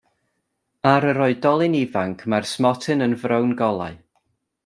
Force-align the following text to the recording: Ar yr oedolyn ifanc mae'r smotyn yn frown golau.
Ar 0.91 1.05
yr 1.09 1.19
oedolyn 1.25 1.75
ifanc 1.81 2.25
mae'r 2.33 2.49
smotyn 2.53 3.07
yn 3.09 3.15
frown 3.25 3.53
golau. 3.63 4.01